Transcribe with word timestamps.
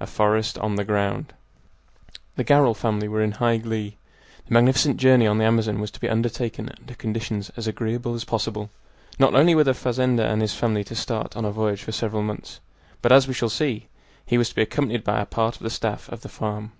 A 0.00 0.08
FOREST 0.08 0.58
ON 0.58 0.74
THE 0.74 0.84
GROUND 0.84 1.32
The 2.34 2.42
Garral 2.42 2.74
family 2.74 3.06
were 3.06 3.22
in 3.22 3.30
high 3.30 3.58
glee. 3.58 3.96
The 4.48 4.54
magnificent 4.54 4.96
journey 4.96 5.24
on 5.24 5.38
the 5.38 5.44
Amazon 5.44 5.78
was 5.80 5.92
to 5.92 6.00
be 6.00 6.08
undertaken 6.08 6.68
under 6.80 6.94
conditions 6.94 7.52
as 7.56 7.68
agreeable 7.68 8.14
as 8.14 8.24
possible. 8.24 8.70
Not 9.20 9.36
only 9.36 9.54
were 9.54 9.62
the 9.62 9.74
fazender 9.74 10.24
and 10.28 10.42
his 10.42 10.52
family 10.52 10.82
to 10.82 10.96
start 10.96 11.36
on 11.36 11.44
a 11.44 11.52
voyage 11.52 11.84
for 11.84 11.92
several 11.92 12.24
months, 12.24 12.58
but, 13.02 13.12
as 13.12 13.28
we 13.28 13.34
shall 13.34 13.48
see, 13.48 13.86
he 14.26 14.36
was 14.36 14.48
to 14.48 14.56
be 14.56 14.62
accompanied 14.62 15.04
by 15.04 15.20
a 15.20 15.24
part 15.26 15.54
of 15.54 15.62
the 15.62 15.70
staff 15.70 16.08
of 16.08 16.22
the 16.22 16.28
farm. 16.28 16.72